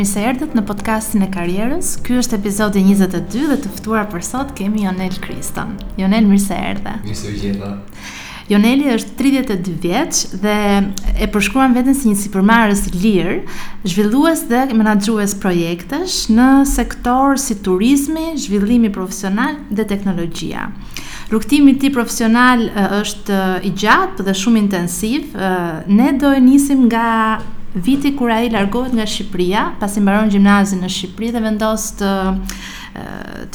[0.00, 1.88] Mirë se erdhët në podcastin e karrierës.
[2.00, 5.74] Ky është epizodi 22 dhe të ftuar për sot kemi Jonel Kriston.
[6.00, 6.94] Jonel, mirë se erdhe.
[7.04, 7.68] Mirë se gjeta.
[8.48, 10.54] Joneli është 32 vjeç dhe
[11.20, 13.42] e përshkruan veten si një supermarës lir,
[13.86, 20.70] zhvillues dhe menaxhues projektesh në sektor si turizmi, zhvillimi profesional dhe teknologjia.
[21.30, 22.64] Rrugtimi i tij profesional
[23.04, 25.36] është i gjatë dhe shumë intensiv.
[25.92, 27.06] Ne do e nisim nga
[27.74, 32.10] viti kur ai largohet nga Shqipëria, pasi mbaron gjimnazin në Shqipëri dhe vendos të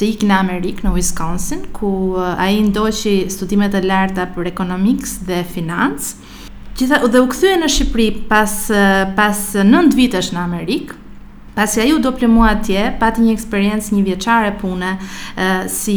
[0.06, 6.16] ikë në Amerikë, në Wisconsin, ku ai ndoqi studimet e larta për economics dhe finance.
[6.78, 8.54] Gjithë dhe u kthye në Shqipëri pas
[9.18, 10.96] pas 9 vitesh në Amerikë.
[11.56, 15.94] Pas e a ju për mua atje, pati një eksperiencë një vjeqare pune uh, si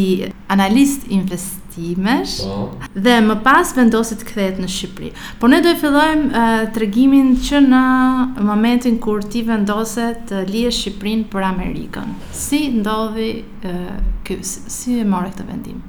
[0.48, 2.48] analist investi i oh.
[2.48, 3.00] Po.
[3.00, 5.10] dhe më pas vendosi të kthehet në Shqipëri.
[5.40, 7.84] Por ne do të fillojmë uh, tregimin që në
[8.44, 12.12] momentin kur ti vendose të lihesh Shqipërinë për Amerikën.
[12.42, 13.94] Si ndodhi uh,
[14.26, 14.40] ky?
[14.46, 15.80] Si e morë këtë vendim?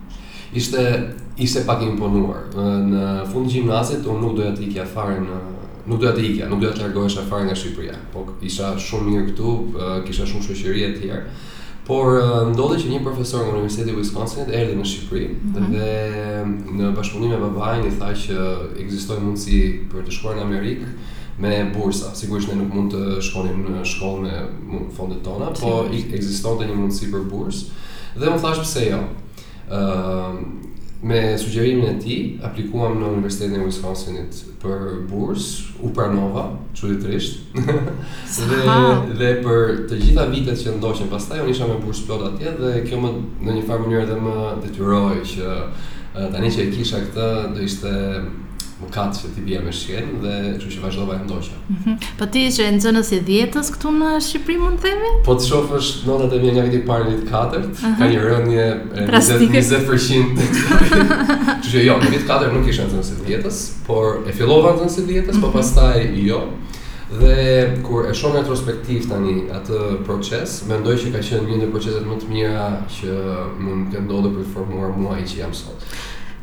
[0.53, 0.85] Ishte
[1.41, 2.47] ishte pak imponuar.
[2.55, 5.39] Në fund gjimnazit unë nuk doja të ikja fare në
[5.89, 7.97] nuk doja të ikja, nuk doja të largohesha fare nga Shqipëria.
[8.13, 9.55] Po isha shumë mirë këtu,
[10.07, 11.47] kisha shumë shoqëri e tjerë.
[11.87, 15.71] Por uh, ndodhi që një profesor nga Universiteti i Wisconsinit erdhi në Shqipëri mm -hmm.
[15.73, 15.95] dhe
[16.83, 18.49] në bashkëpunim me babain i tha që
[18.83, 20.91] ekziston mundësi për të shkuar në Amerikë
[21.41, 25.71] me bursa, sigurisht ne nuk mund të shkonim në shkollë me fondet tona, Sim, po
[26.15, 27.65] ekzistonte një mundësi për bursë
[28.19, 28.99] dhe më thash pse jo.
[29.77, 30.37] Ëm
[31.03, 36.43] Me sugjerimin e tij, aplikuam në Universitetin e Wisconsinit për bursë u pranova,
[36.77, 37.39] çuditërisht.
[38.51, 38.75] dhe
[39.17, 42.73] dhe për të gjitha vitet që ndoshem pastaj unë isha me bursë plot atje dhe
[42.85, 43.15] kjo më
[43.47, 44.35] në një farë mënyrë edhe më
[44.67, 47.95] detyroi që eh, tani që e kisha këtë do ishte
[48.81, 51.57] më katë që ti bje me shqenë dhe që që vazhdova e ndoqa.
[51.61, 51.95] Mm -hmm.
[52.19, 55.11] Po ti ishe e nëzënës e djetës këtu në Shqipëri mund të themi?
[55.25, 57.95] Po të shofë është notat e mje nga këti parë një të katërt, uh -huh.
[57.99, 58.65] ka një rënje
[58.95, 60.33] 20%.
[60.33, 64.97] që që jo, në vitë katërt nuk ishe nëzënës e djetës, por e fillova nëzënës
[65.03, 65.41] e djetës, mm -hmm.
[65.43, 65.57] po mhm.
[65.57, 65.99] pastaj
[66.29, 66.41] jo.
[67.21, 67.37] Dhe
[67.85, 69.77] kur e shonë retrospektiv tani atë
[70.07, 73.11] proces, mendoj që ka qenë një në proceset më të mira që
[73.63, 75.79] mund të ndodhe për të formuar mua i që jam sot.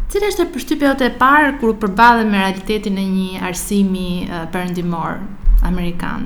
[0.09, 5.19] Cila është përshtypja jote e parë kur përballem me realitetin e një arsimi uh, perëndimor
[5.69, 6.23] amerikan?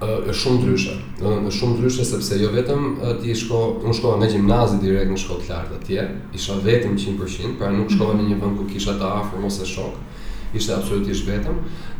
[0.00, 0.94] Uh, shumë ndryshe.
[1.18, 2.86] Do të shumë ndryshe sepse jo vetëm
[3.20, 6.06] ti shko, unë shkova në gjimnazi direkt në shkollë të lartë atje,
[6.40, 10.00] isha vetëm 100%, pra nuk shkova në një vend ku kisha të afër ose shok
[10.56, 11.56] ishte absolutisht vetëm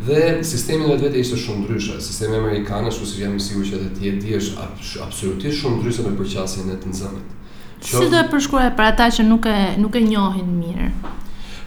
[0.09, 2.01] dhe sistemi vetë vetë ishte shumë ndryshe.
[2.09, 5.83] Sistemi amerikan, ashtu si jam i sigurt që tje ti e di, është absolutisht shumë
[5.83, 7.35] ndryshe me përqasjen e të nxënës.
[7.81, 10.89] Si do e përshkruaj për ata që nuk e nuk e njohin mirë?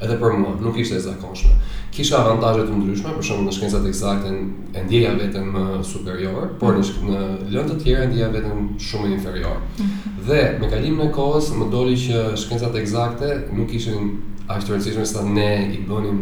[0.00, 1.52] Edhe për mua nuk ishte zakonshme
[1.90, 4.32] kisha avantazhe të ndryshme, për shembull në shkencat eksakte
[4.78, 9.56] e ndjeja veten më superior, por në, në lëndë të tjera ndjeja veten shumë inferior.
[9.56, 10.24] Mm -hmm.
[10.28, 15.04] Dhe me kalimin e kohës më doli që shkencat eksakte nuk ishin aq të rëndësishme
[15.04, 16.18] sa ne i bënim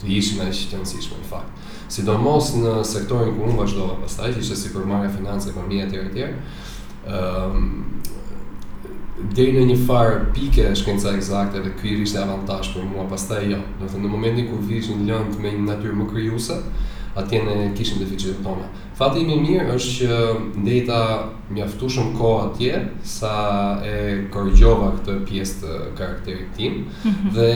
[0.00, 1.52] të ishim aq të rëndësishme në fakt.
[1.88, 6.20] Sidomos në sektorin ku unë vazhdova pastaj, që ishte si përmarrja financë, ekonomia etj etj
[9.34, 13.44] dhe në një farë, pike e shkenca eksakte dhe ky ishte avantazh për mua pastaj
[13.52, 13.60] jo.
[13.78, 16.56] Do të thënë në momentin kur vishë një lëng me një natyrë më krijuese,
[17.18, 18.66] atje ne kishim deficitet tonë.
[18.98, 20.16] Fati më i mirë është që
[20.64, 20.98] ndeta
[21.54, 22.80] mjaftuam kohë atje
[23.14, 23.34] sa
[23.86, 23.98] e
[24.34, 27.28] korrigjova këtë pjesë të karakterit tim mhm.
[27.36, 27.48] dhe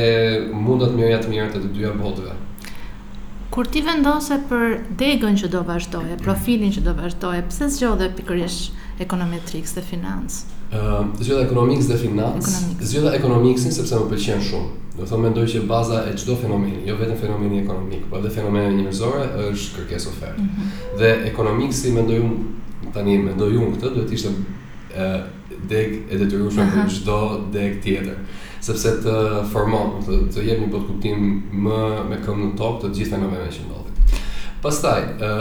[0.55, 2.37] mundat të mëja të mirë të të dyja botëve.
[3.51, 6.23] Kur ti vendose për degën që do vazhdoje, mhm.
[6.23, 10.58] profilin që do vazhdoje, pse zgjodhe pikërisht ekonometrikë dhe financë?
[10.69, 14.89] Ehm, zgjodha ekonomikës dhe financë, zgjodha ekonomikësin sepse më pëlqen shumë.
[14.99, 18.83] Do thonë mendoj që baza e çdo fenomeni, jo vetëm fenomeni ekonomik, por edhe fenomeni
[18.83, 20.43] njerëzore është kërkes ofertë.
[20.45, 21.01] Mm -hmm.
[21.01, 24.31] Dhe ekonomikësi mendoj unë tani mendoj unë këtë duhet të ishte
[24.99, 25.20] ë
[25.70, 27.19] deg e detyrueshme për çdo
[27.53, 28.17] deg tjetër
[28.61, 29.15] sepse të
[29.53, 31.79] formon, të, të jep një bot kuptim më
[32.11, 34.15] me këmë në tokë të gjithë fenomeneve që ndodhët.
[34.62, 35.32] Pastaj, ë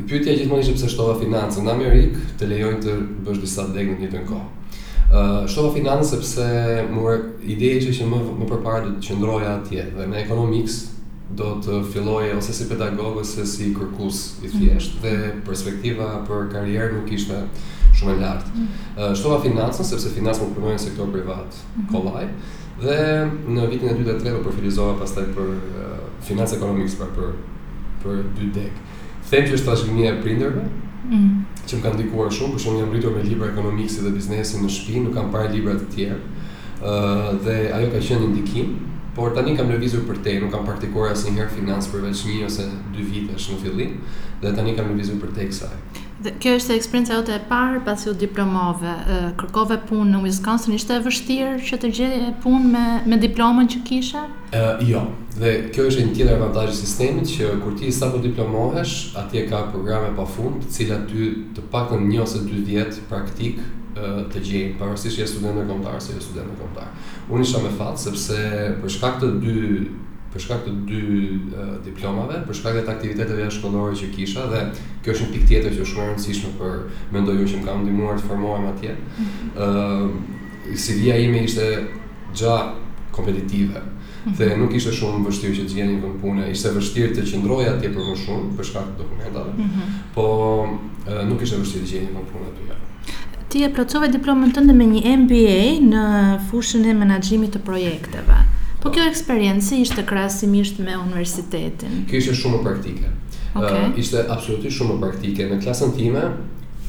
[0.00, 2.08] uh, pyetja gjithmonë ishte pse shtova financën në
[2.38, 2.92] të lejojnë të
[3.24, 4.61] bësh disa degë në një të njëjtën kohë
[5.46, 7.14] shtova finanse sepse mua
[7.46, 10.78] ideja që ishte më më përpara të qëndroja atje dhe në economics
[11.36, 14.56] do të filloje ose si pedagog ose si kërkus i mhm.
[14.58, 15.12] thjesht dhe
[15.46, 17.42] perspektiva për karrierë nuk ishte
[17.96, 18.50] shumë e lartë.
[18.56, 19.14] Mm -hmm.
[19.16, 21.92] Shtova financën sepse financë më përmojnë në sektor privat mm -hmm.
[21.92, 22.26] kolaj
[22.82, 25.82] dhe në vitin e 2 dhe 3 më përfilizova pastaj për uh,
[26.28, 27.30] financë ekonomikës pra për,
[28.04, 28.72] për 2 dek.
[29.30, 30.60] Them që është tashmi e prinderve,
[31.04, 34.12] mm -hmm që më kanë ndikuar shumë, për shumë jam rritur me libra ekonomikësi dhe
[34.16, 36.46] biznesi në shpi, nuk kam parë libra të tjerë,
[36.78, 38.72] uh, dhe ajo ka qenë ndikim,
[39.16, 42.66] por tani kam lëvizur për te, nuk kam praktikuar asë njëherë financë përveç një ose
[42.96, 43.96] dy vitesh në fillim,
[44.42, 45.74] dhe tani kam lëvizur për te kësaj.
[46.22, 48.90] Dhe kjo është eksperienca jote e parë pasi u diplomove.
[49.40, 53.80] Kërkove punë në Wisconsin, ishte e vështirë që të gjej punë me me diplomën që
[53.88, 54.22] kisha?
[54.54, 55.00] Ë uh, jo.
[55.40, 59.64] Dhe kjo është një tjetër avantazh i sistemit që kur ti sapo diplomohesh, atje ka
[59.72, 63.58] programe pafund, të cilat ty të paktën një ose dy vjet praktik
[63.92, 66.86] të gjej, pavarësisht se je student apo kontar, se je jo student apo
[67.34, 68.38] Unë isha me fat sepse
[68.82, 69.56] për shkak të dy
[70.32, 71.00] për shkak të dy
[71.52, 74.60] uh, diplomave, për shkak të aktiviteteve shkollore që kisha dhe
[75.04, 76.78] kjo është një pikë tjetër që shumë e rëndësishme për
[77.16, 78.94] mendoj unë që më kam ndihmuar të formohem atje.
[78.96, 80.14] Ëm
[80.72, 81.66] uh, si ime ishte
[82.38, 82.54] gja
[83.12, 83.82] kompetitive.
[84.22, 84.60] Dhe mhm.
[84.62, 88.08] nuk ishte shumë vështirë që të gjeni një punë, ishte vështirë të qëndroja atje për
[88.12, 89.52] më shumë për shkak të dokumentave.
[89.52, 90.00] Mm -hmm.
[90.16, 90.28] Po
[90.62, 92.78] uh, nuk ishte vështirë të gjeni një punë aty.
[93.52, 95.62] Ti e pracove diplomën tënde me një MBA
[95.92, 96.02] në
[96.48, 98.38] fushën e menaxhimit të projekteve.
[98.82, 102.00] Po kjo eksperiencë ishte krasimisht me universitetin?
[102.10, 103.10] Kjo ishte shumë praktike.
[103.52, 103.84] Okay.
[103.84, 105.46] Uh, ishte absolutisht shumë praktike.
[105.52, 106.22] Në klasën time,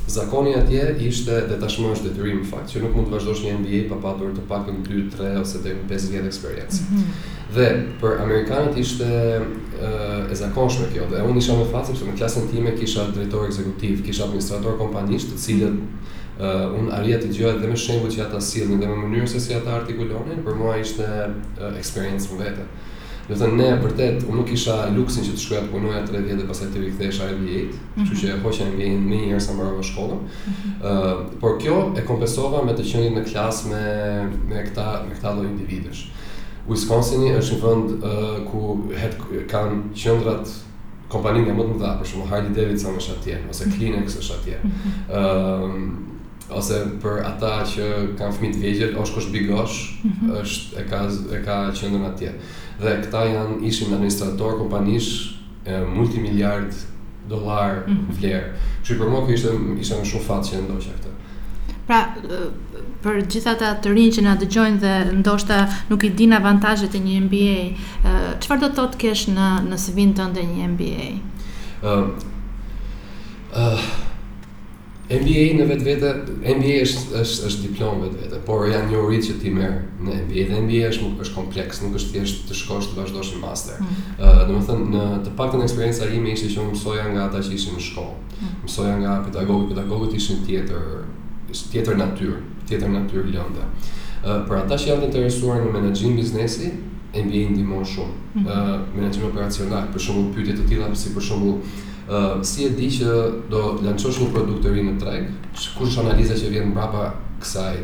[0.10, 3.54] zakoni atje ishte dhe tashmë është detyrim në fakt, që nuk mund të vazhdosh një
[3.60, 6.88] MBA pa patur të paktën 2, 3 ose deri në 5 vjet eksperiencë.
[6.88, 7.38] Mm -hmm.
[7.60, 7.68] Dhe
[8.01, 9.12] për amerikanët ishte
[9.44, 11.06] uh, e zakonshme kjo.
[11.13, 15.30] Dhe unë isha me fat sepse në klasën time kisha drejtor ekzekutiv, kisha administrator kompanisht,
[15.36, 18.42] të cilët mm -hmm uh, eh, unë arrija të gjohet dhe me shembo që ata
[18.44, 22.66] silnë dhe me mënyrë se si ata artikulonin, për mua ishte uh, experience më vete.
[23.24, 26.42] Dhe të ne, vërtet, unë nuk isha luksin që të shkoja të punoja 3 vjetë
[26.42, 28.07] dhe pasaj të rikëthesh a e vjetë, mm -hmm.
[28.10, 30.90] që që e hoqen në vjetë me njërë sa më rrëve shkollën, mm -hmm.
[30.90, 33.86] uh, por kjo e kompensova me të qenit në klasë me,
[34.50, 36.01] me, këta, me këta loj individesh.
[36.68, 39.16] Wisconsin është një vënd uh, ku het,
[39.51, 40.48] kanë qëndrat
[41.10, 43.78] kompaninë nga më të më dha, për Harley Davidson është atje, ose mhm.
[43.78, 44.57] Kleenex është atje.
[44.63, 45.18] Mm -hmm.
[45.18, 46.12] uh,
[46.55, 47.85] ose për ata që
[48.19, 50.33] kanë fëmijë të vegjël, është kush bigosh, mhm.
[50.41, 51.01] është e ka
[51.38, 52.33] e ka qendrën atje.
[52.81, 55.33] Dhe këta janë ishin administrator kompanish
[55.94, 56.73] multimiliard
[57.29, 58.09] dollar mhm.
[58.19, 58.67] vlerë.
[58.83, 59.53] Kështu për mua ishte
[59.83, 61.09] ishte më shumë fat që ndoja këtë.
[61.83, 62.01] Pra,
[63.03, 65.57] për gjithata të rinj që na dëgjojnë dhe ndoshta
[65.89, 70.15] nuk i din avantazhet e një MBA, çfarë do të thotë kesh në në CV-n
[70.38, 71.09] një MBA?
[71.83, 72.13] Ëh.
[73.53, 73.83] Uh,
[75.03, 76.09] MBA në vetë vete,
[76.47, 80.13] MBA është, është, është diplomë vetë vete, por janë një uritë që ti merë në
[80.21, 83.81] MBA, dhe MBA është, është kompleks, nuk është tjeshtë të shkosh të vazhdosh në master.
[83.83, 84.00] Mm.
[84.15, 87.25] Uh, dhe më thënë, në të pak të eksperienca ime ishte që më mësoja nga
[87.27, 88.55] ata që ishin në shkollë, mm.
[88.63, 90.89] mësoja nga pedagogit, pedagogit ishin tjetër,
[91.51, 92.39] ishin tjetër natyr,
[92.71, 93.67] tjetër natyr lënda.
[94.23, 96.71] Uh, për ata që janë interesuar në menagjim biznesi,
[97.13, 98.47] MBA ndimon shumë, mm.
[98.47, 101.57] uh, menagjim operacional, për shumë pytit të tila, si për shumë
[102.44, 105.27] si e di që do lançosh një produkt të ri në treg?
[105.77, 107.77] Kush është analiza që vjen mbrapa kësaj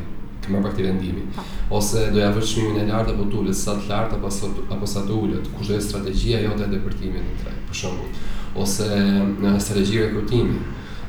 [0.44, 1.24] të marrë këtë vendimi?
[1.36, 1.46] Po.
[1.80, 4.88] Ose do ja vësh çmimin e lartë apo të sa të lartë apo sa apo
[4.90, 5.48] sa të ulët?
[5.56, 7.64] Kush është strategjia jote e depërtimit në treg?
[7.70, 8.28] Për shembull,
[8.64, 10.60] ose në strategji rekrutimi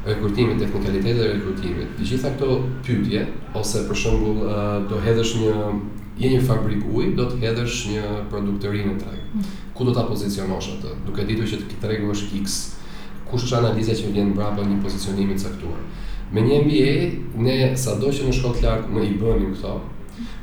[0.00, 1.88] rekrutimit, teknikalitetet e rekrutimit.
[1.98, 2.54] Të gjitha këto
[2.86, 3.24] pyetje
[3.60, 4.46] ose për shembull
[4.88, 5.56] do hedhësh një
[6.22, 9.18] je një fabrik uji, do të hedhësh një produkt të ri në treg.
[9.34, 9.44] Mm.
[9.76, 10.94] Ku do ta pozicionosh atë?
[11.04, 12.56] Duke ditur që tregu është X,
[13.30, 15.80] kush që analiza që vjen brapa një pozicionimit saktuar.
[16.34, 16.90] Me një MBA,
[17.46, 19.76] ne sa do që në shkot lartë më i bënim këto,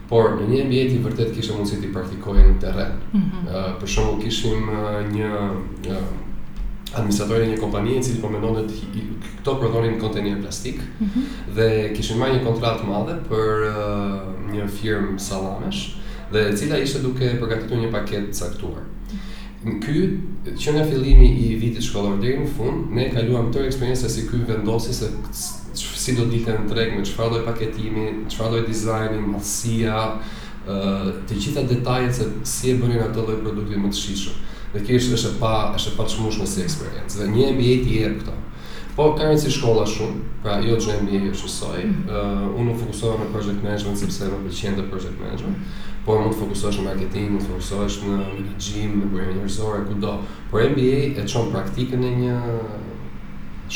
[0.09, 2.95] por në një MBA ti vërtet kishë mundësi të i praktikojë në teren.
[3.11, 3.51] Mm -hmm.
[3.51, 6.09] uh, për shumë kishim uh, një uh,
[6.93, 9.05] administratori një kompanije cili po mendonë të
[9.39, 11.55] këto prodhonin kontenir plastik mm -hmm.
[11.55, 14.21] dhe kishim marrë një kontratë madhe për uh,
[14.53, 15.81] një firmë salamesh
[16.31, 18.83] dhe cila ishte duke përgatitur një paketë caktuar
[19.65, 24.09] në ky që nga fillimi i vitit shkollor deri në fund ne kaluam tërë eksperiencë
[24.13, 25.09] si ky vendosi se
[25.77, 29.97] si do ditën në treg me çfarë do paketimi, çfarë do dizajni, mallësia,
[30.67, 34.53] ë të gjitha detajet se si e bënin ato lloj produkti më të shishëm.
[34.73, 37.19] Dhe kjo është është pa është pa si eksperiencë.
[37.19, 38.33] Dhe një MBA ti jep këto.
[38.97, 41.83] Po, kam si shkolla shumë, pra jo që e mbje që jo soj.
[41.85, 42.15] Mm -hmm.
[42.17, 45.57] uh, unë nuk fokusoha në project management, sepse më përqen të project management,
[46.05, 50.13] por mund të fokusohesh në marketing, mund të fokusohesh në menaxhim, në burim njerëzor, kudo.
[50.51, 52.37] Por MBA e çon praktikën e një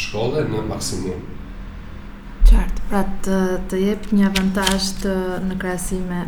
[0.01, 1.19] shkolle në maksimum.
[2.49, 3.37] Qartë, pra të,
[3.69, 5.15] të jep një avantaj të
[5.49, 6.19] në krasime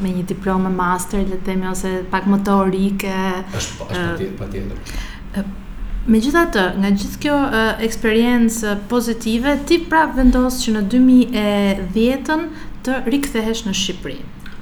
[0.00, 3.14] me një diplomë master, le të themi, ose pak më teorike.
[3.58, 5.56] është pa, është pa tjetër, pa tjetër.
[6.02, 12.46] Me gjitha të, nga gjithë kjo uh, eksperiencë pozitive, ti pra vendosë që në 2010
[12.82, 14.16] të rikëthehesh në Shqipëri.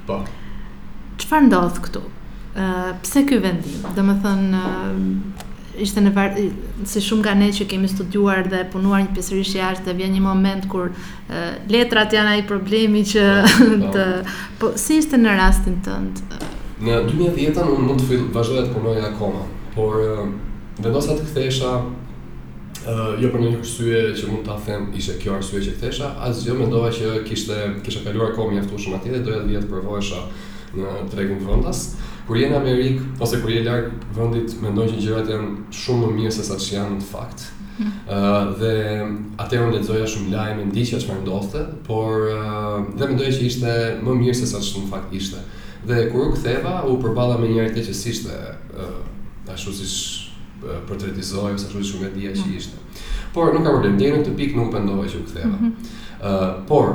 [0.09, 0.19] Po.
[1.23, 2.03] Qëfar ndodhë këtu?
[2.05, 3.81] Uh, pse kjo vendim?
[3.97, 6.45] Dhe më thënë, uh, ishte në varë,
[6.91, 10.23] si shumë nga ne që kemi studuar dhe punuar një pjesërisht jashtë dhe vjen një
[10.27, 11.33] moment kur uh,
[11.73, 13.95] letrat janë ai problemi që po, po.
[13.97, 14.07] të
[14.61, 16.21] po si ishte në rastin tënd?
[16.85, 20.29] Në 2010 unë mund të vazhdoja të punoja akoma, por uh,
[20.85, 25.61] vendosa të kthesha uh, jo për një arsye që mund ta them ishte kjo arsye
[25.67, 29.65] që kthesha asgjë mendova që kishte kisha kaluar kohë mjaftueshëm atje dhe doja të vija
[29.65, 30.23] të provohesha
[30.77, 31.83] në tregun të vendas
[32.29, 36.19] kur je në Amerik ose kur je larg vendit mendon që gjërat janë shumë më
[36.21, 37.49] mirë se sa që janë në fakt
[37.81, 38.71] Uh, dhe
[39.41, 43.73] atë unë lexoja shumë lajme ndiqja çfarë ndodhte, por uh, dhe mendoja që ishte
[44.05, 45.41] më mirë se sa që në fakt ishte.
[45.89, 48.35] Dhe kur u ktheva, u përballa me një arritje që sishte
[48.77, 48.99] uh,
[49.55, 49.97] ashtu siç
[50.89, 52.83] portretizojmë ashtu shumë nga dia që ishte.
[53.35, 55.49] Por nuk ka problem, deri në këtë pikë nuk mendova që u ktheva.
[55.49, 55.91] Ëh, mhm.
[56.21, 56.91] uh, por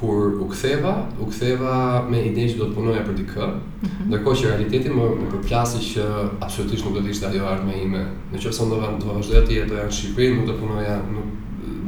[0.00, 1.74] kur u ktheva, u ktheva
[2.08, 4.06] me idenë që do të punoja për dikë, mhm.
[4.12, 6.06] ndërkohë që realiteti më më përplasi që
[6.46, 8.04] absolutisht nuk do të ishte ajo ardhme ime.
[8.30, 11.36] Në qoftë se ndova të vazhdoja të jetoja në Shqipëri, nuk do të punoja, nuk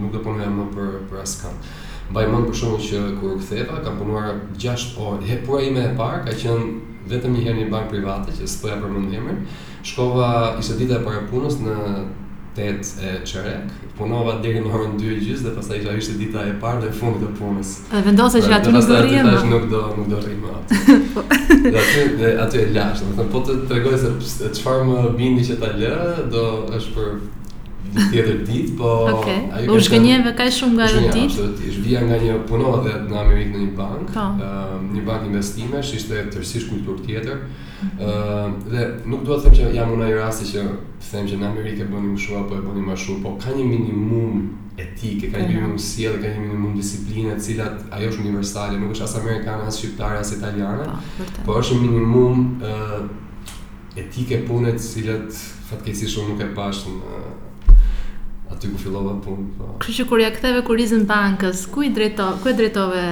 [0.02, 1.74] nuk do punoja më për për askënd.
[2.12, 5.20] Mbaj mend për shkakun që kur u ktheva, kam punuar 6 orë.
[5.20, 8.80] Po, Hepura ime e parë ka qenë vetëm një herë në një private që s'poja
[8.82, 9.38] përmendëm emrin.
[9.82, 11.72] Shkova ishte dita e para punës në
[12.54, 13.70] 8 e çerek.
[13.98, 17.30] Punova deri në orën 2:30 dhe pastaj isha ishte dita e parë dhe fundit të
[17.40, 17.70] punës.
[17.90, 19.26] E vendose që pra, aty nuk do rrim.
[19.26, 20.98] Atë tash nuk do nuk do rrim atë.
[21.64, 21.84] Do
[22.18, 23.98] të aty e lash, do të thonë po të tregoj
[24.30, 25.94] se çfarë më bindi që ta lë,
[26.34, 26.46] do
[26.78, 27.10] është për
[27.92, 28.90] një tjetër ditë, po...
[29.12, 29.66] Oke, okay.
[29.68, 31.34] u shkënjeve ka shumë nga dhe dit?
[31.34, 35.92] Shkënjeve, vija nga një puno dhe nga me në një bank, uh, një bank investimesh,
[35.98, 37.92] ishte tërësish kultur tjetër, ë mhm.
[37.98, 40.64] uh, ehm, dhe nuk dua të them që jam në ai rasti që
[41.10, 43.68] them që në Amerikë e bënim shumë apo e bënim më shumë, po ka një
[43.68, 44.42] minimum
[44.80, 48.96] etike, ka një minimum sjellje, ka një minimum disipline, të cilat ajo është universale, nuk
[48.96, 53.00] është as amerikane, as shqiptare, as italiane, Po, po është një minimum uh,
[54.00, 55.28] etike pune të cilat
[55.68, 56.96] fatkeqësisht unë nuk e pashëm
[58.52, 59.48] aty ku fillova punë.
[59.56, 59.72] Po, pa...
[59.72, 59.78] Po.
[59.82, 63.02] Kështu që kur ja ktheve kurizën bankës, ku i drejto, ku e drejtove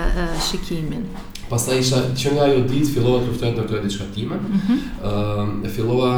[0.47, 1.05] shikimin.
[1.51, 4.37] Pastaj isha që nga ajo ditë fillova të luftoj ndër këto diçka time.
[4.39, 4.77] Mhm.
[5.13, 6.11] Ëm e fillova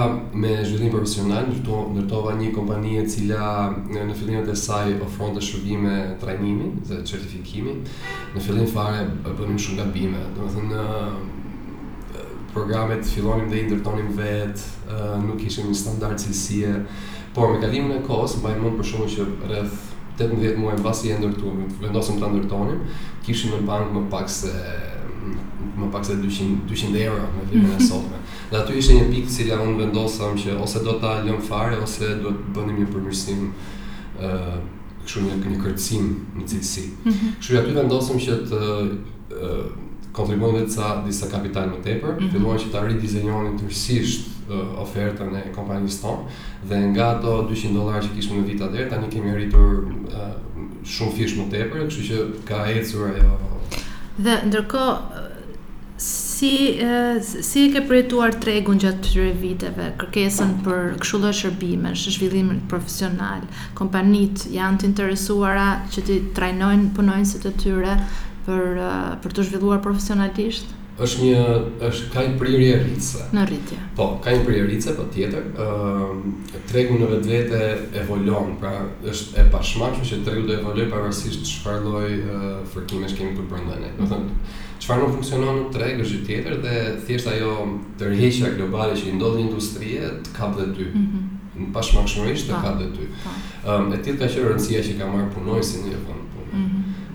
[0.45, 6.69] me zhvillim profesional, ndërtova një kompani e cila në, fillimet e saj ofronte shërbime trajnimi
[6.91, 7.79] dhe certifikimi.
[8.37, 9.07] Në fillim fare
[9.38, 10.88] bënim shumë gabime, domethënë
[12.52, 14.71] programet fillonim dhe i ndërtonim vetë,
[15.25, 16.75] nuk kishim një standard cilësie,
[17.35, 21.15] Por me kalimin e kohës, mbaj mund për shkak që rreth 18 muaj pas i
[21.17, 21.39] ndër
[21.81, 22.83] vendosëm ta ndërtonim,
[23.25, 24.51] kishim në bank më pak se
[25.81, 28.19] më pak se 200 200 euro me të e sotme.
[28.51, 32.11] Dhe aty ishte një pikë që unë vendosam që ose do ta lëm fare ose
[32.21, 34.59] do të bënim një përmirësim ë uh,
[35.07, 36.85] kështu një një kërcim në cilësi.
[37.07, 37.33] Mhm.
[37.41, 39.65] Kështu aty vendosëm që të uh,
[40.12, 42.31] kontribuojmë disa disa kapital më tepër, mm -hmm.
[42.35, 44.42] filluam që ta ridizenjonim tërësisht
[44.82, 46.38] ofertën e kompanisë tonë
[46.71, 49.85] dhe nga ato 200 dollarë që kishim në vitat e tjera tani kemi rritur
[50.85, 53.38] shumë fish më tepër, kështu që ka ecur ajo.
[54.26, 55.28] Dhe ndërkohë
[56.02, 56.52] si
[57.23, 63.44] si e ke përjetuar tregun gjatë këtyre viteve, kërkesën për kështu lloj shërbimesh, zhvillim profesional,
[63.78, 67.97] kompanitë janë të interesuara që të trajnojnë punojnësit të tyre
[68.49, 68.82] për
[69.23, 70.66] për të zhvilluar profesionalisht.
[70.66, 71.44] Ë është një
[71.88, 73.25] është ka një prirje rritse.
[73.35, 73.78] Në rritje.
[73.99, 77.61] Po, ka një prirje rritse po tjetër, ë uh, tregu në vetvete
[78.02, 78.73] evolon, pra
[79.11, 83.80] është e pashmangshme që tregu do evoloj pavarësisht çfarë lloj uh, fërkimesh kemi për brenda
[83.82, 83.90] ne.
[83.99, 84.56] Do thënë, mhm.
[84.85, 86.78] çfarë nuk funksionon në treg është gjë tjetër dhe
[87.09, 87.52] thjesht ajo
[88.00, 90.90] tërheqja globale që i ndodh industrie të kap dhe ty.
[90.94, 91.28] Mm -hmm.
[91.73, 93.04] Pashmangshmërisht të po, ka dhe ty.
[93.23, 93.35] Po.
[93.71, 96.22] Ëm um, e tjetra që rëndësia që ka marr punojësi në Japon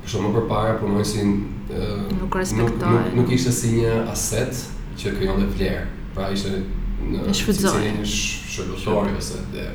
[0.08, 3.12] kështu më përpara punoj si nuk respektohet.
[3.12, 4.64] Nuk, nuk, ishte si një aset
[5.00, 5.84] që krijon dhe vlerë.
[6.16, 9.68] Pra ishte në shfrytëzimin e shërbëtorit ose dhe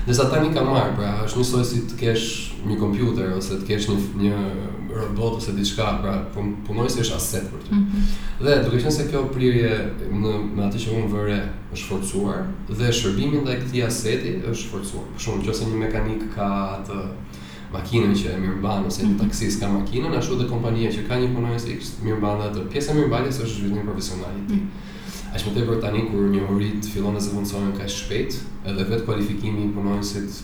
[0.00, 2.28] Dhe sa tani ka marrë, pra është një si të kesh
[2.66, 4.44] një kompjuter ose të kesh një, një
[4.96, 7.72] robot ose diçka, pra pun, punoj si është aset për të.
[7.74, 8.46] Mm -hmm.
[8.46, 9.72] Dhe duke qenë se kjo prirje
[10.22, 11.36] në, në atë që unë vëre
[11.76, 12.40] është forcuar
[12.80, 15.04] dhe shërbimin dhe këti aseti është forcuar.
[15.14, 16.98] Për shumë, që se një mekanik ka atë
[17.70, 19.16] makinën që e mirëmban ose mm.
[19.20, 22.96] taksis ka makinën, ashtu dhe kompania që ka një punojës X kështë atë pjesë e
[22.98, 24.50] mirëmbajtjes është zhvillim profesionalit.
[24.50, 24.86] Mm.
[25.30, 29.68] A që më tani, kur një horit fillon e zëvëndsojnë ka shpejt, edhe vetë kualifikimi
[29.68, 30.40] i punojësit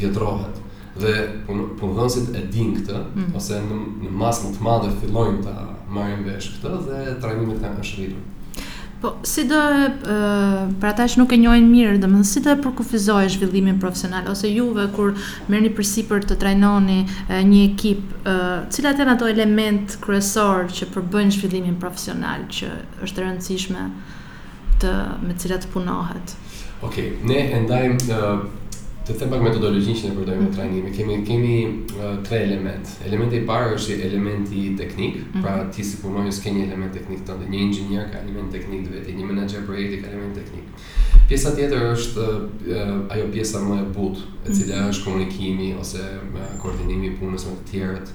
[0.00, 0.60] vjetrohet.
[0.94, 1.12] Dhe
[1.48, 3.28] punëdhënësit e din këtë, mm.
[3.36, 5.54] ose në, në masë më të madhe fillojnë të
[5.94, 8.30] marim vesh këtë, dhe trajnimet kanë është rritur.
[9.04, 9.88] Po, si do e,
[10.80, 14.24] për ata që nuk e njojnë mirë, dhe më si do e përkufizoj zhvillimin profesional,
[14.32, 15.10] ose juve kur
[15.52, 18.36] mërë një përsi për të trajnoni e, një ekip, e,
[18.72, 22.70] cilat e në ato element kryesor që përbën zhvillimin profesional, që
[23.04, 23.84] është rëndësishme
[24.80, 24.94] të,
[25.26, 26.32] me cilat punohet?
[26.88, 28.20] Ok, ne endajmë
[29.04, 30.52] Të them pak metodologjinë që ne përdorim në mhm.
[30.56, 30.84] trajnim.
[30.98, 32.94] Kemi kemi uh, tre elementë.
[33.10, 35.42] Elementi i parë është elementi teknik, mm -hmm.
[35.44, 38.92] pra ti si punonjës ke një element teknik tonë, një inxhinier ka element teknik të
[38.94, 40.64] vetë, një menaxher projekti ka element teknik.
[41.28, 44.56] Pjesa tjetër është uh, ajo pjesa më e butë, e mhm.
[44.58, 48.08] cila është komunikimi ose uh, koordinimi i punës me të tjerët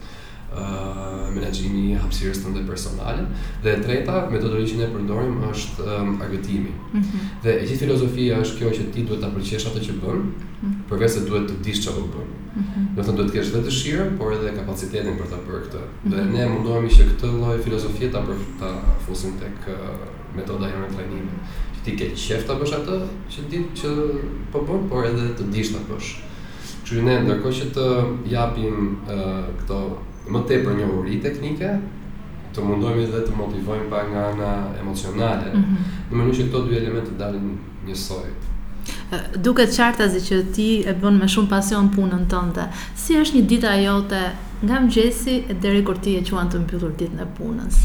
[1.36, 3.26] menaxhimi i hapësirës tënde personale
[3.64, 5.84] dhe e treta metodologji që ne përdorim është
[6.26, 6.74] argëtimi.
[6.94, 7.22] Mm -hmm.
[7.44, 10.30] Dhe e gjithë filozofia është kjo që ti duhet ta pëlqesh atë që bën, mm
[10.64, 10.74] -hmm.
[10.90, 12.26] përveç se duhet të dish çfarë do të bën.
[12.56, 12.96] Mm -hmm.
[12.96, 15.82] Do të thonë duhet të kesh vetë dëshirën, por edhe kapacitetin për ta bërë këtë.
[15.82, 16.12] Mm -hmm.
[16.12, 16.34] Dhe mhm.
[16.36, 18.72] ne mundohemi që këtë lloj filozofie ta përfitojmë ta
[19.06, 19.56] fusim tek
[20.36, 21.38] metoda e trajnimit.
[21.76, 22.96] Që ti ke qeft ta bësh atë
[23.34, 23.90] që ti që
[24.52, 26.10] po bën, por edhe të dish ta bësh.
[26.86, 27.86] Që ne ndërkohë që të
[28.34, 29.98] japim uh, këto
[30.32, 31.72] më te për një uri teknike,
[32.56, 35.98] të mundojmë dhe të motivojmë pa nga ana emocionale, mm -hmm.
[36.10, 37.50] në mënyrë që këto dy të dalin
[37.86, 38.28] njësoj.
[39.46, 42.64] Duket qartë azi që ti e bën me shumë pasion punën tënde.
[42.96, 44.24] Si është një ajo jote
[44.64, 47.76] nga mëgjesi e deri kur ti e quan të mbyllur ditën në punës?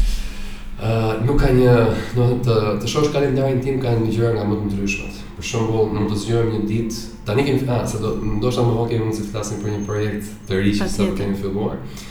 [0.87, 1.73] Uh, nuk ka një,
[2.15, 5.07] do të të, të shohësh kalendarin tim ka një gjëra nga më të ndryshme.
[5.37, 8.73] Për shembull, nuk do të zgjojmë një ditë, tani kemi fjalë se do ndoshta më
[8.77, 11.75] vonë kemi mundësi të flasim për një projekt të ri që sot kemi filluar.
[11.79, 12.03] Uh,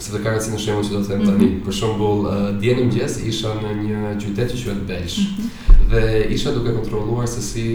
[0.00, 1.44] se të karë si në shemë që do të them tani.
[1.44, 1.64] Mm -hmm.
[1.66, 2.28] Për shumë bull,
[2.62, 5.18] djenim gjes isha në një qytet që që e të belsh.
[5.18, 5.88] Mm -hmm.
[5.90, 7.66] Dhe isha duke kontroluar se si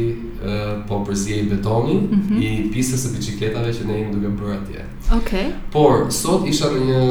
[0.88, 1.46] po përzje mhm.
[1.48, 2.44] i betoni mm -hmm.
[2.44, 4.86] i pisës e bicikletave që ne imë duke bërë atje.
[5.20, 5.51] Okay.
[5.72, 7.04] Por, sot isha në një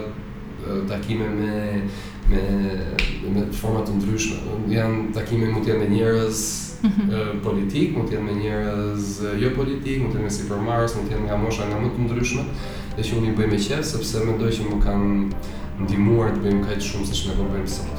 [0.87, 1.81] takime me
[2.29, 2.41] me
[3.33, 4.35] me forma të ndryshme.
[4.69, 6.37] Janë takime mund të jenë me njerëz
[6.83, 7.39] -hmm.
[7.43, 11.15] politik, mund të jenë me njerëz jo politik, mund të jenë si përmarës, mund të
[11.17, 12.43] jenë nga mosha nga më të ndryshme,
[12.97, 15.13] dhe që unë i bëjmë e qefë, sepse mendoj dojë që më kanë
[15.83, 17.91] ndimuar të bëjmë kajtë shumë se që me këmë po bëjmë sa.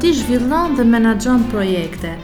[0.00, 2.14] Ti zhvillon dhe menaxhon projekte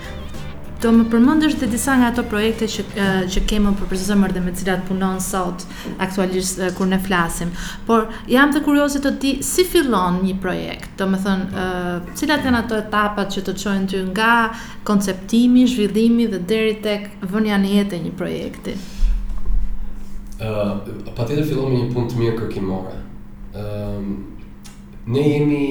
[0.87, 4.43] do më përmendësh edhe disa nga ato projekte që uh, që kemë për përzëmër dhe
[4.45, 5.65] me të cilat punon sot
[6.07, 7.51] aktualisht uh, kur ne flasim.
[7.89, 10.93] Por jam të kurioze të di si fillon një projekt.
[11.01, 14.33] Do të thon, uh, cilat janë ato etapat që të çojnë ty nga
[14.87, 18.77] konceptimi, zhvillimi dhe deri tek vënia në jetë e një projekti.
[20.37, 20.75] Ëh, uh,
[21.17, 23.03] patjetër fillon me një punë të mirë kërkimore.
[23.57, 24.35] Ëm ehm, uh,
[25.07, 25.65] ne jemi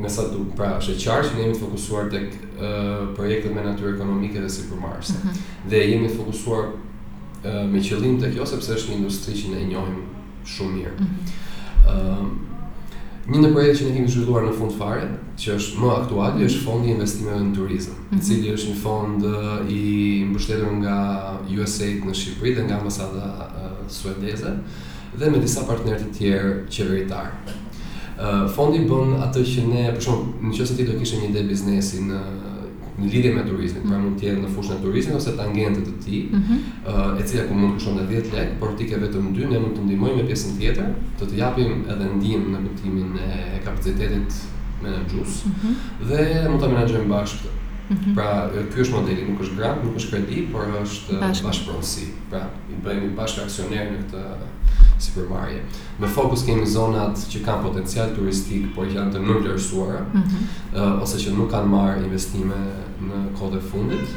[0.00, 0.54] në sa duk.
[0.56, 4.50] Pra, është e që ne jemi të fokusuar tek uh, projektet me natyrë ekonomike dhe
[4.50, 5.18] supermarkete.
[5.18, 5.44] Uh mhm.
[5.70, 9.62] Dhe jemi të fokusuar uh, me qëllim tek kjo sepse është një industri që ne
[9.64, 10.02] e njohim
[10.46, 10.96] shumë mirë.
[10.96, 11.86] Ëm mhm.
[11.86, 12.32] uh, ehm,
[13.26, 15.06] një në projekte që ne kemi zhvilluar në fund fare,
[15.40, 16.48] që është më aktuali, mhm.
[16.50, 19.80] është fondi i investimeve në turizëm, i cili është një fond uh, i
[20.30, 20.96] mbështetur nga
[21.54, 24.56] USAID në Shqipëri dhe nga ambasada uh, suedeze
[25.14, 27.52] dhe me disa partnerë të tjerë qeveritarë
[28.54, 31.46] fondi bën atë që ne, për shemb, nëse në ti do të kishe një ide
[31.50, 32.20] biznesi në
[32.94, 33.90] në lidhje me turizmin, mm -hmm.
[33.90, 37.20] pra mund të në fushën e turizmit ose tangente të tij, mm -hmm.
[37.20, 39.74] e cila ku mund të kushton 10 lek, por ti ke vetëm 2, ne mund
[39.76, 44.30] të ndihmojmë me pjesën tjetër, të të japim edhe ndihmë në kuptimin e kapacitetit
[44.82, 45.74] menaxhues mm -hmm.
[46.08, 47.48] dhe mund ta menaxhojmë bashkë.
[47.88, 48.14] -hmm.
[48.16, 52.06] Pra, ky është modeli, nuk është grant, nuk është kredi, por është bashkëpronësi.
[52.32, 52.40] Pra,
[52.72, 55.80] i bëjmë bashkë aksioner në këtë supermarket.
[56.00, 61.02] Me fokus kemi zonat që kanë potencial turistik, por janë të nënvlerësuara, mm -hmm.
[61.02, 62.60] ose që nuk kanë marrë investime
[63.02, 64.08] në kohë fundit,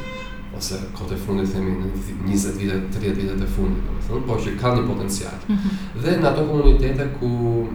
[0.56, 1.92] ose kohë fundit themi në
[2.24, 5.38] 20 vitet, 30 vitet të fundit, domethënë, por që kanë një potencial.
[5.48, 6.00] Mm -hmm.
[6.02, 7.28] Dhe në ato komunitete ku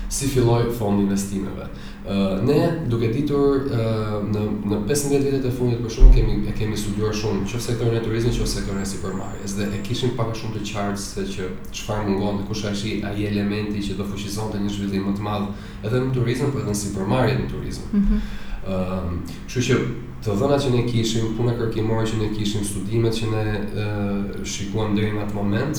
[0.10, 1.68] si filloi fondi investimeve.
[2.08, 6.54] Uh, ne duke ditur uh, në në 15 vitet e fundit për shumë kemi e
[6.56, 10.30] kemi studiuar shumë qoftë sektorin e turizmit qoftë sektorin e supermarketeve dhe e kishim pak
[10.32, 11.50] më shumë të qartë se që
[11.82, 15.52] çfarë mungon dhe kush është ai elementi që do fuqizonte një zhvillim më të madh
[15.90, 17.92] edhe në turizëm por edhe në supermarket në turizëm.
[17.92, 18.02] Mhm.
[18.02, 18.22] Ëm, mm
[18.68, 18.72] -hmm.
[18.80, 19.14] uh,
[19.50, 19.82] kështu që
[20.24, 24.96] të dhënat që ne kishim, punë kërkimore që ne kishim, studimet që ne uh, shikuan
[24.96, 25.76] deri në atë moment,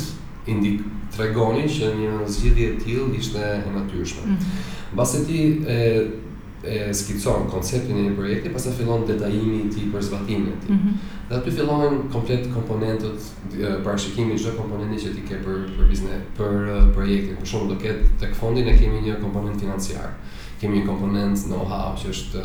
[0.48, 0.80] indik
[1.18, 4.22] regoni që një zgjidhje e tillë ishte e natyrshme.
[4.24, 4.36] Mm
[4.96, 5.26] -hmm.
[5.26, 5.40] ti
[5.76, 6.08] e,
[6.64, 10.70] e skicon konceptin e një projekti, e fillon detajimi i tij për zbatimin e tij.
[10.74, 10.92] Mm -hmm.
[11.28, 13.20] Dhe aty fillojnë komplet komponentët,
[13.84, 16.50] parashikimi i çdo komponenti që ti ke për për biznes, për
[16.94, 17.32] projekti.
[17.40, 20.10] Për shumë do ketë tek fondi ne kemi një komponent financiar.
[20.60, 22.42] Kemi një komponent know-how që është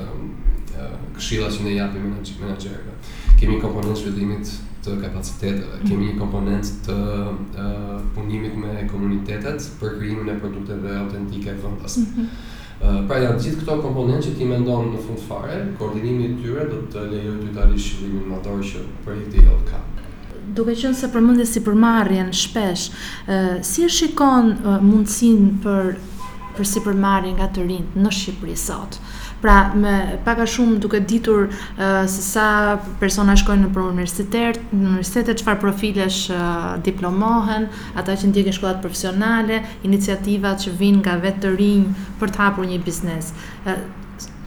[1.15, 2.91] këshilla që ne japim menaxherëve.
[3.39, 4.47] Kemi komponent zhvillimit
[4.85, 5.77] të kapaciteteve.
[5.77, 5.87] Mm.
[5.89, 11.97] Kemi një komponent të uh, punimit me komunitetet për krijimin e produkteve autentike vendas.
[11.97, 12.27] Mm -hmm.
[12.27, 16.65] uh, pra janë gjithë këto komponent që ti mendon në fund fare, koordinimi i tyre
[16.73, 19.79] do të lejojë ty të arrish shërimin motor që projekti jot ka
[20.55, 22.83] duke qenë se përmëndje si përmarjen shpesh,
[23.61, 25.93] si e shikon mundësin për,
[26.57, 28.99] për si përmarjen nga të rinjë në Shqipëri sot?
[29.43, 31.57] Pra, me pak a shumë duke ditur uh,
[32.07, 32.45] se sa
[33.01, 37.65] persona shkojnë në pronë universitet, në universitetet çfarë profilesh uh, diplomohen,
[37.99, 41.91] ata që ndjekin shkollat profesionale, iniciativat që vijnë nga vetë të rinj
[42.23, 43.33] për të hapur një biznes.
[43.67, 43.83] Uh,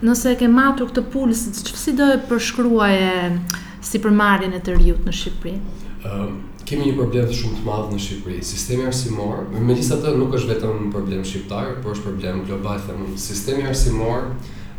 [0.07, 1.45] nëse ke matur këtë puls,
[1.83, 3.37] si do e përshkruaje
[3.85, 5.61] si përmarrjen e të riut në Shqipëri?
[6.09, 8.41] Ëm, uh, kemi një problem të shumë të madh në Shqipëri.
[8.49, 14.31] Sistemi arsimor, megjithatë nuk është vetëm problem shqiptar, por është problem global, them, sistemi arsimor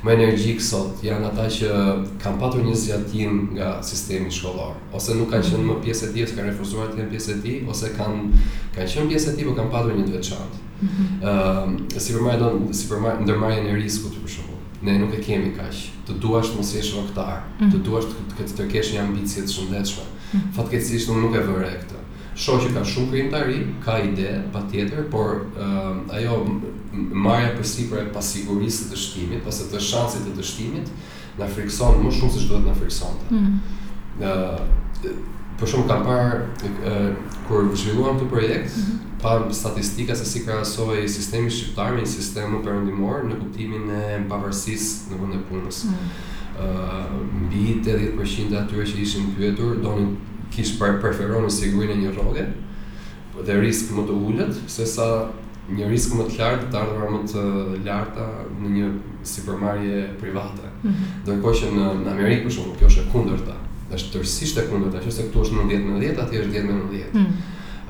[0.06, 1.68] më energjik sot janë ata që
[2.22, 5.82] kanë patur një zgjatim nga sistemi shkollor, ose nuk kanë qenë më mhm.
[5.86, 8.22] pjesë e tij, ose kanë refuzuar të jenë pjesë e tij, ose kanë
[8.76, 10.62] kanë qenë pjesë e tij, por kanë patur një veçantë.
[10.76, 11.08] Mhm.
[11.32, 14.54] Ëm, uh, si për më don, si për më ndërmarrjen e riskut për shkollë
[14.86, 17.84] ne nuk e kemi kaq të duash të mos jesh rrotar, të mhm.
[17.88, 18.06] duash
[18.38, 20.06] të të kesh një ambicie të shëndetshme.
[20.56, 21.95] Fatkeqësisht unë nuk e vëre këtë
[22.36, 26.36] shoh që ka shumë krijtari, ka ide patjetër, por uh, ajo
[27.16, 30.92] marrja përsipër e pasigurisë të dështimit, pas të shansit të dështimit,
[31.40, 33.30] na frikson më shumë se çdo të na friksonte.
[33.30, 33.56] mm
[34.24, 35.24] uh,
[35.56, 36.96] por shumë kam parë
[37.48, 38.98] kur zhvilluam këtë projekt, mm -hmm.
[39.22, 45.14] pa statistika se si krahasohej sistemi shqiptar me sistemin perëndimor në kuptimin e pavarësisë në
[45.20, 45.84] vend punës.
[45.84, 46.08] Mm
[46.56, 50.10] Uh, mbi 80% atyre që ishin pyetur donin
[50.54, 52.46] kish për në sigurinë e një rroge
[53.44, 55.06] dhe risk më të ullët, se sa
[55.68, 57.42] një risk më të lartë të ardhëra më të
[57.84, 58.26] larta
[58.62, 58.86] në një
[59.28, 60.70] supermarje private.
[60.82, 61.24] Mm -hmm.
[61.26, 63.56] Dhe që në, Amerikë, për shumë, kjo është e kundërta, ta.
[63.90, 66.52] Dhe është tërsisht e kundërta, ta, që se këtu është 90 në 10, ati është
[66.52, 67.26] 10 në Mm -hmm.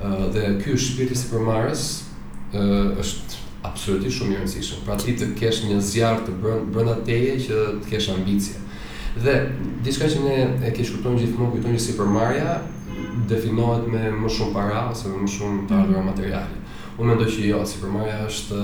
[0.01, 1.85] uh, dhe kjo është shpirti supermarës,
[2.53, 3.31] uh, është
[3.63, 4.83] absolutisht shumë i rëndësishëm.
[4.85, 6.31] Pra ti të kesh një zjarë të
[6.73, 8.53] brënda teje që të kesh ambicje.
[9.23, 9.35] Dhe
[9.85, 10.35] diçka që ne
[10.67, 12.65] e ke shkurtuar gjithmonë kujtojmë që si për
[13.27, 16.05] definohet me më shumë para ose me më shumë të ardhurë mhm.
[16.11, 16.57] materiale.
[16.97, 18.59] Unë mendoj që jo, si përmarja është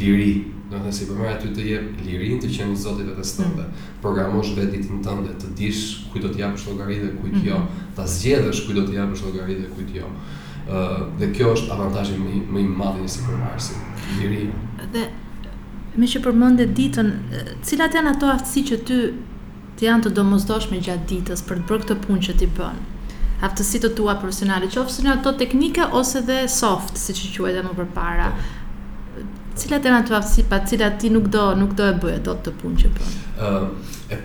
[0.00, 0.34] liri,
[0.70, 3.66] do të thënë si përmarja ty të jep lirinë të qenë zoti vetë stëmbë.
[3.66, 4.00] Mhm.
[4.04, 7.84] Programosh vetë ditën tënde të dish kujt do të japësh llogaritë dhe kujt jo, mhm.
[7.98, 10.08] ta zgjedhësh kujt do të japësh llogaritë dhe kujt jo.
[10.72, 10.88] Ë
[11.20, 13.70] dhe kjo është avantazhi më më i madh i si përmarrjes,
[14.16, 14.42] liri.
[14.96, 15.06] Dhe
[15.96, 17.14] me që përmendet ditën,
[17.64, 19.00] cilat janë ato aftësi që ty
[19.76, 22.78] të janë të domosdoshme gjatë ditës për të bërë këtë punë që ti bën.
[23.44, 27.74] Aftësitë të tua profesionale, qofse në ato teknike ose dhe soft, siç e quhet më
[27.82, 28.30] përpara.
[29.60, 32.54] Cilat janë ato aftësi pa cilat ti nuk do, nuk do e bëj ato të
[32.62, 33.14] punë që bën?
[33.34, 34.20] Ëm, uh, e,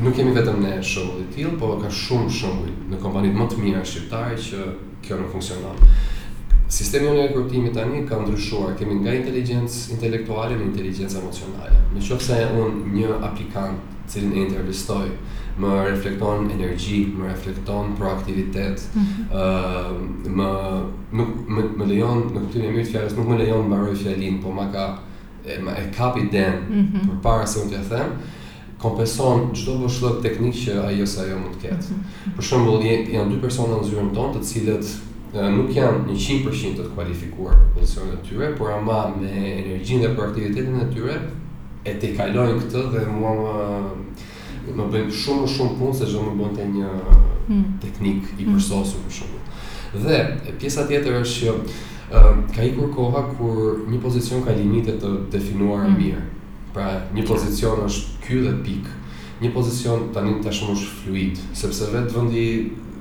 [0.03, 3.59] nuk kemi vetëm ne shumë dhe tjilë, po ka shumë shumë në kompanit më të
[3.65, 4.71] mirë shqiptare që
[5.05, 5.85] kjo nuk funksionat.
[6.71, 11.81] Sistemi në rekruptimi tani ka ndryshuar, kemi nga inteligencë intelektuale në inteligencë emocionale.
[11.97, 15.07] Në qëpë se unë një aplikant cilin e intervistoj,
[15.61, 19.93] më reflekton energji, më reflekton proaktivitet, uh
[20.25, 20.51] më,
[21.19, 23.97] nuk, më, më lejon, nuk të një mirë të fjarës, nuk më lejon më baroj
[24.05, 24.87] fjallin, po më ka
[25.45, 27.09] e, e kapi den, uh mhm.
[27.11, 28.37] për para se unë të jë themë,
[28.83, 31.91] kompenson çdo boshllok teknik që ajo sa ajo mund të ketë.
[31.91, 32.35] Mhm.
[32.37, 32.85] Për shembull,
[33.17, 34.95] janë dy persona në zyrën tonë, të cilët
[35.59, 40.81] nuk janë 100% të kualifikuar për pozicionet e tyre, por ama me energjinë dhe proaktivitetin
[40.81, 41.19] e tyre
[41.87, 46.35] e të kalojnë këtë dhe mua më më bën shumë shumë punë se çdo më
[46.41, 46.91] bënte një
[47.47, 47.65] hmm.
[47.83, 48.57] teknik i hmm.
[48.57, 50.03] përsosur për shembull.
[50.05, 50.19] Dhe
[50.61, 55.97] pjesa tjetër është që ka ikur koha kur një pozicion ka limite të definuar hmm.
[56.03, 56.21] mirë.
[56.25, 56.37] Mm
[56.71, 58.87] Pra, një pozicion është ky dhe pik.
[59.43, 62.45] Një pozicion tani tashmë është fluid, sepse vetë vendi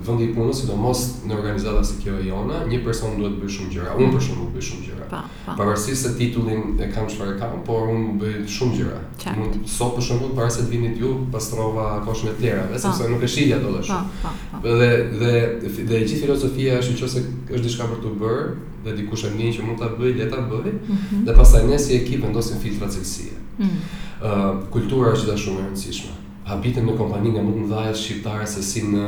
[0.05, 3.71] vendi i punës, sidomos në organizata si kjo jona, një person duhet të bëjë shumë
[3.73, 5.19] gjëra, unë për shembull bëj shumë gjëra.
[5.47, 8.99] Pavarësisht se titullin e kam çfarë kam, por unë bëj shumë gjëra.
[9.33, 13.23] Unë sot për shembull para se të vinit ju, pastrova koshën e tjera, sepse nuk
[13.27, 14.31] e shihja dot ashtu.
[14.63, 15.33] Dhe dhe
[15.81, 18.47] dhe e gjithë filozofia është nëse është diçka për të bërë
[18.85, 20.71] dhe dikush e njeh që mund ta bëj, le ta bëj.
[20.71, 21.25] Mm -hmm.
[21.27, 23.33] Dhe pastaj ne si ekip vendosim filtra cilësie.
[23.59, 24.59] Mm -hmm.
[24.59, 26.13] uh, kultura është gjithashtu shumë e rëndësishme
[26.49, 29.03] habitën me kompaninë nga më të mëdha shqiptare se si në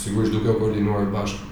[0.03, 1.52] sigurisht duke u koordinuar bashkë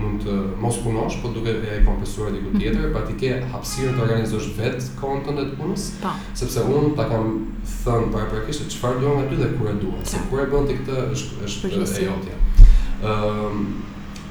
[0.00, 2.60] mund të mos punosh, por duke të ai kompensuar diku mhm.
[2.62, 5.86] tjetër, pra ti ke hapësirën të organizosh vetë kontën e punës.
[6.02, 6.12] Po.
[6.38, 7.28] Sepse unë ta kam
[7.74, 10.02] thënë para për kështu çfarë duam aty dhe kur e duam.
[10.08, 12.36] Se kur e bën ti këtë është është e jotja.
[12.38, 13.64] Ëm, ehm,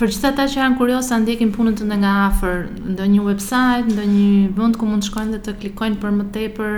[0.00, 2.56] Për që ta që janë kurios sa ndjekin punën të nga afer,
[2.94, 4.28] ndë një website, ndë një
[4.58, 6.72] bënd ku mund të shkojnë dhe të klikojnë për më tepër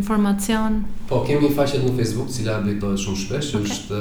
[0.00, 0.72] informacion?
[1.08, 3.62] Po, kemi një faqet në Facebook, cila abdiktohet shumë shpesh, okay.
[3.70, 3.98] është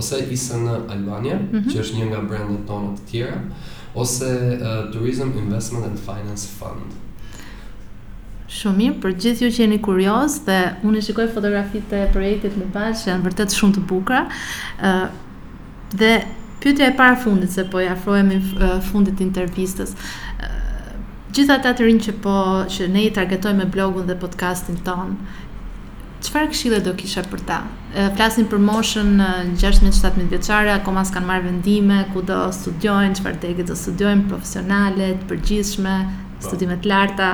[0.00, 1.70] ose isë në Albania, mm -hmm.
[1.72, 3.38] që është një nga brendet tonë të tjera,
[3.94, 4.22] ose
[4.62, 6.84] uh, Tourism Investment and Finance Fund.
[8.48, 12.54] Shumë mirë, për gjithë ju që jeni kurioz dhe unë e shikoj fotografitë e projektit
[12.56, 14.22] më pas që janë vërtet shumë të bukura.
[14.80, 15.10] ë uh,
[15.96, 16.10] dhe
[16.62, 19.92] pyetja e para fundit se po i afrohemi uh, fundit intervistës.
[19.92, 20.94] Uh,
[21.36, 22.38] gjithë ata të rinj që po
[22.72, 25.16] që ne i targetojmë me blogun dhe podcastin ton.
[26.24, 27.60] Çfarë këshille do kisha për ta?
[28.16, 29.22] flasin për moshën
[29.58, 35.28] 16-17 vjeçare, akoma s'kan marrë vendime ku do studiojnë, çfarë degë do studiojnë, profesionale, të
[35.30, 36.48] përgjithshme, po.
[36.48, 37.30] studime të larta.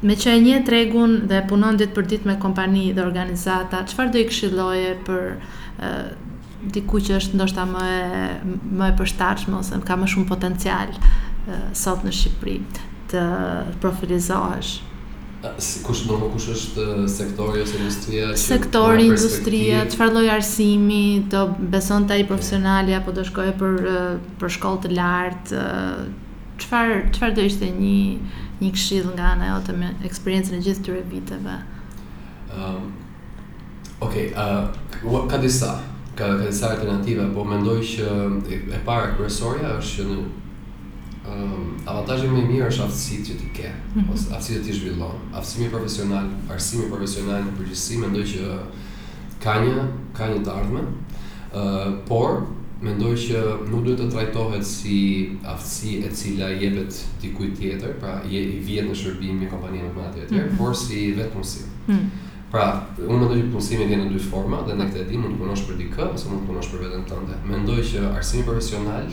[0.00, 4.08] Me që e një tregun dhe punon ditë për ditë me kompani dhe organizata, qëfar
[4.14, 6.06] do i këshiloje për uh,
[6.72, 8.22] diku që është ndoshta më e,
[8.76, 10.92] më e përstarqë, ose ka më shumë potencial
[11.76, 12.58] sot në Shqipëri
[13.12, 13.22] të
[13.82, 14.74] profilizohesh?
[15.86, 22.26] kush do kush është sektori ose industria sektori industria çfarë lloj arsimi do beson ai
[22.28, 23.78] profesionali apo do shkojë për
[24.42, 25.60] për shkollë të lartë
[26.60, 27.96] çfarë çfarë do ishte një
[28.60, 31.56] një këshill nga ana jote me eksperiencën e gjithë këtyre viteve
[32.52, 32.90] um,
[34.04, 35.78] ok uh, ka disa
[36.16, 38.12] ka, ka disa alternativa po mendoj që
[38.76, 40.20] e para kërësoria është që
[41.28, 44.12] Ehm, avantazhi më i mirë është aftësitë që ti ke, mm -hmm.
[44.14, 45.18] ose aftësitë ti zhvillon.
[45.36, 48.54] Aftësimi profesional, arsimi profesional në përgjithësi mendoj që
[49.44, 49.84] ka një
[50.16, 52.46] ka një dardhme, uh, ehm, por
[52.80, 53.36] mendoj që
[53.70, 54.98] nuk duhet të trajtohet si
[55.44, 60.14] aftësi e cila jepet dikujt tjetër, pra i vjet në shërbim një kompaninë apo atë
[60.18, 60.58] tjetër, mm -hmm.
[60.58, 61.60] por si vetëm si.
[61.88, 62.08] Mm -hmm.
[62.50, 62.62] Pra,
[62.98, 65.60] unë mendoj që punësimi vjen në dy forma, dhe në këtë e mund të punosh
[65.68, 67.36] për dikë ose mund të punosh për veten tënde.
[67.46, 69.06] Mendoj që arsimi profesional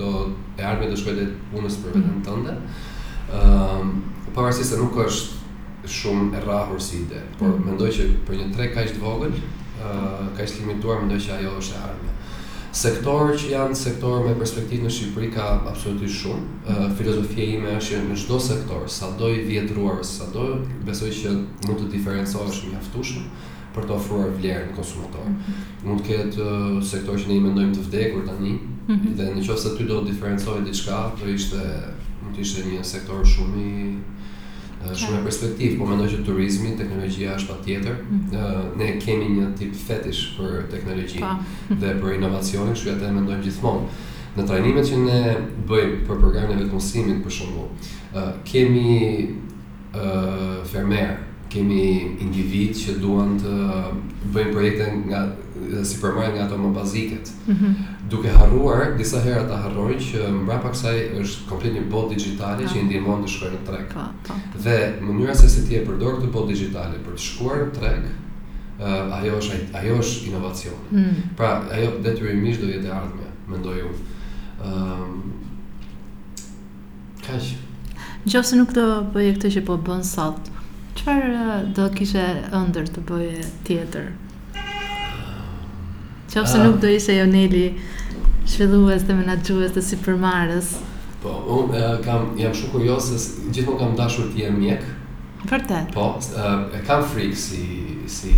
[0.00, 0.10] do
[0.54, 2.20] e ardhmë të shkojë të punës për veten mhm.
[2.28, 2.54] tënde.
[2.54, 7.66] Ëm, ehm, um, po pavarësisht se nuk është shumë e rrahur si ide, por mhm.
[7.72, 9.42] mendoj që për një trek kaq të vogël, ë,
[9.90, 12.14] uh, kaq limituar mendoj që ajo është e ardhmë.
[12.74, 16.40] Sektorë që janë sektorë me perspektivë në Shqipëri ka absolutisht shumë.
[16.46, 16.94] Mm -hmm.
[16.98, 20.46] Filozofia ime është që në çdo sektor, sado i vjetruar, sado
[20.86, 21.30] besoj që
[21.68, 23.22] mund të diferencohesh mjaftueshëm
[23.76, 25.28] për të ofruar vlerë në konsumator.
[25.30, 25.88] Mm -hmm.
[25.88, 28.60] Mund të ketë sektorë sektor që ne i mendojmë të vdekur tani, mm
[28.98, 29.14] -hmm.
[29.16, 31.60] dhe në qoftë ty do të diferencohej diçka, do ishte
[32.22, 33.74] mund të ishte një sektor shumë i
[34.92, 37.96] shumë e perspektivë, po mendoj që turizmi, teknologjia është patjetër.
[38.02, 38.76] Mm -hmm.
[38.76, 41.36] Ne kemi një tip fetish për teknologjinë
[41.70, 43.86] dhe për inovacionin, kështu që mendoj gjithmonë.
[44.36, 45.22] Në trajnimet që ne
[45.68, 47.64] bëjmë për programin e vetëmësimit për shumë,
[48.14, 49.28] uh, kemi
[49.94, 51.16] uh, fermer,
[51.48, 55.20] kemi individ që duan të bëjnë bëjmë projekte nga
[55.54, 57.74] dhe si përmarrë nga ato më baziket, mm -hmm.
[58.10, 62.64] duke harruar, disa herë ata harrojnë që mbra pak saj është komplet një bot digitali
[62.64, 62.70] po.
[62.70, 63.94] që i ndihmon të shkojnë në trek.
[63.94, 64.34] Pa, po, pa.
[64.52, 64.58] Po.
[64.64, 68.02] Dhe mënyra se si ti e përdor këtë bot digitali për të shkuar në trek,
[68.04, 70.78] uh, ajo është ajo është inovacion.
[70.90, 71.14] Mm.
[71.36, 74.02] Pra, ajo detyrimisht do jetë ardhmja, mendoj unë.
[74.66, 75.22] Ëm um,
[77.26, 78.56] Kaq.
[78.58, 80.38] nuk do bëje këtë që po bën sot.
[80.94, 82.24] Çfarë do kishe
[82.58, 84.06] ëndër të bëje tjetër?
[86.34, 90.72] Që ofse nuk do ishe Joneli Neli shvedhues dhe menagjues dhe si përmarës.
[91.22, 93.20] Po, unë kam, jam shumë kuriosë,
[93.54, 94.58] gjithmonë kam dashur t'i mjek.
[94.58, 94.94] mjekë.
[95.52, 95.94] Vërtet.
[95.94, 97.62] Po, e, kam frikë si,
[98.18, 98.34] si,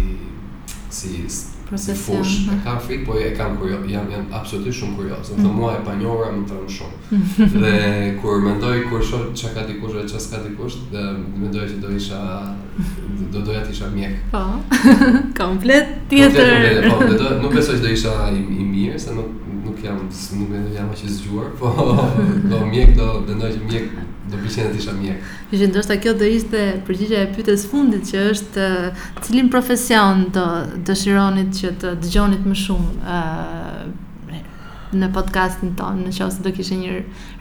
[0.92, 2.24] si, si procesion.
[2.24, 2.58] Fush, hmm.
[2.58, 5.58] e kam frikë, po e kam kurio, jam, jam absolutisht shumë kurios, Në dhe hmm.
[5.58, 6.98] mua e panjora më të shumë.
[7.10, 7.52] Hmm.
[7.64, 11.04] dhe kur mendoj, kur shohë që ka dikush dhe që s'ka dikush, dhe
[11.42, 12.20] mendoj që do isha,
[13.34, 14.16] do doja t'isha mjek.
[14.34, 14.44] Po,
[15.42, 16.52] komplet tjetër.
[16.52, 19.32] Komplet, komplet, po, dhe do, nuk besoj që do isha i, i mirë, se nuk,
[19.66, 21.72] nuk jam, nuk mendoj jam aqe zgjuar, po,
[22.50, 25.20] do mjek, do, dhe që mjek do bishin të isha mjek.
[25.72, 28.68] ndoshta kjo do ishte përgjigjja e pytes fundit që është
[29.22, 30.46] cilin profesion do
[30.88, 33.18] dëshironit që të dëgjonit më shumë
[34.96, 36.92] në podcastin tonë, në qosë do kishe një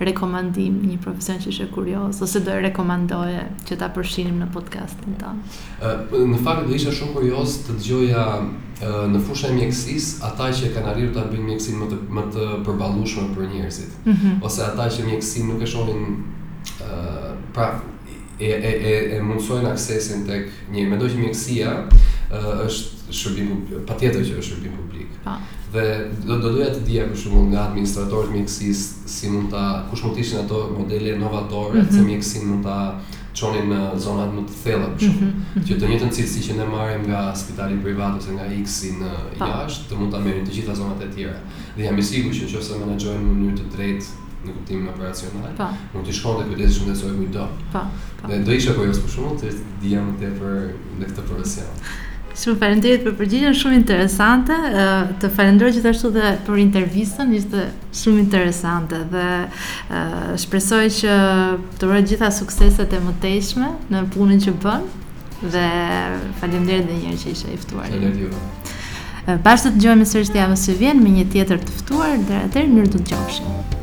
[0.07, 5.13] rekomandim, një profesion që ishe kurios, ose do e rekomandoje që ta përshinim në podcastin
[5.21, 5.59] tonë?
[6.33, 8.25] Në fakt, do isha shumë kurios të dëgjoja
[9.13, 12.25] në fushën e mjekësis, ata që e kanë arirë të abin mjekësin më të, më
[12.35, 14.35] të përbalushme për njerëzit, mm -hmm.
[14.49, 16.01] ose ata që mjekësin nuk e shohin
[17.53, 17.79] pra
[18.39, 23.85] e e e e mundsojn aksesin tek një mendoj që mjekësia uh, është shërbim publik,
[23.87, 25.13] patjetër që është shërbim publik.
[25.23, 25.37] Pa.
[25.37, 25.53] Po.
[25.75, 25.85] Dhe
[26.27, 30.17] do do doja të dija për shembull nga administratorët mjekësisë si mund ta kush mund
[30.17, 31.93] të ishin ato modele inovatore mm -hmm.
[31.93, 32.77] që mjekësinë mund ta
[33.35, 35.65] çonin në zonat më të thella për shembull, mm -hmm.
[35.69, 39.11] që të njëjtën cilësi që ne marrim nga spitali privat ose nga X i në
[39.39, 39.45] po.
[39.45, 41.39] jashtë, të mund ta merrin të gjitha zonat e tjera.
[41.77, 44.07] Dhe jam i sigurt që nëse menaxhojmë në mënyrë të drejtë
[44.45, 45.69] në kuptimin operacional, pa.
[45.69, 45.97] Po.
[45.99, 47.47] mund të shkonte kujdes shumë të sojë kujdo.
[47.73, 47.83] Po,
[48.19, 48.31] po.
[48.31, 50.59] Dhe do isha kujdes po për shumë, të dija te tepër
[51.01, 51.85] në këtë profesion.
[52.35, 54.57] Shumë falenderit për përgjigjen, shumë interesante.
[55.21, 57.67] Të falenderoj gjithashtu dhe për intervistën, ishte
[58.01, 59.27] shumë interesante dhe
[60.43, 61.15] shpresoj që
[61.79, 64.89] të uroj gjitha sukseset e mëtejshme në punën që bën
[65.45, 65.65] dhe
[66.41, 67.87] faleminderit edhe një herë që ishe i ftuar.
[67.87, 69.37] Faleminderit ju.
[69.45, 72.75] Bashkë të dëgjojmë sërish të javës që vjen me një tjetër të ftuar, deri atëherë
[72.75, 73.81] mirë të dëgjoshim.